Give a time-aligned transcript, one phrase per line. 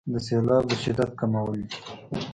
[0.11, 1.77] د سیلاب د شدت کمول دي.